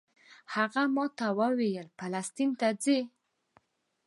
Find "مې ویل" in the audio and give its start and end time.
1.35-1.87